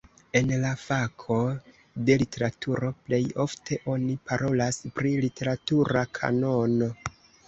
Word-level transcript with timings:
En 0.37 0.47
la 0.61 0.69
fako 0.83 1.35
de 2.07 2.15
literaturo 2.21 2.89
plej 3.09 3.19
ofte 3.43 3.77
oni 3.97 4.15
parolas 4.31 4.79
pri 4.95 5.13
literatura 5.27 6.03
kanono. 6.21 6.89